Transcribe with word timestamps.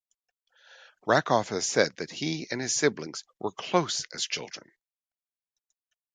Rakoff 1.05 1.49
has 1.49 1.67
said 1.67 1.95
that 1.97 2.09
he 2.09 2.47
and 2.49 2.59
his 2.59 2.73
siblings 2.73 3.23
were 3.37 3.51
close 3.51 4.03
as 4.15 4.25
children. 4.25 4.71